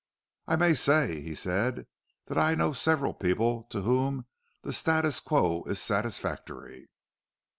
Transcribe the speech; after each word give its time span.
"I 0.47 0.55
may 0.55 0.73
say," 0.73 1.21
he 1.21 1.35
said, 1.35 1.85
"that 2.25 2.35
I 2.39 2.55
know 2.55 2.73
several 2.73 3.13
people 3.13 3.61
to 3.65 3.81
whom 3.81 4.25
the 4.63 4.73
status 4.73 5.19
quo 5.19 5.61
is 5.65 5.79
satisfactory." 5.79 6.89